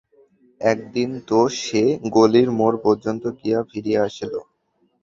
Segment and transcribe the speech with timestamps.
[0.61, 1.83] একদিন তো সে
[2.15, 4.33] গলির মোড় পর্যন্ত গিয়া ফিরিয়া আসিল।